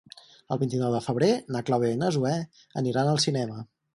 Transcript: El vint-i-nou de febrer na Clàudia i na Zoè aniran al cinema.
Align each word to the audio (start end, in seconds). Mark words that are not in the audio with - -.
El 0.53 0.59
vint-i-nou 0.61 0.93
de 0.95 1.01
febrer 1.07 1.27
na 1.57 1.61
Clàudia 1.69 1.97
i 1.97 2.01
na 2.01 2.11
Zoè 2.17 2.33
aniran 2.83 3.11
al 3.15 3.23
cinema. 3.29 3.63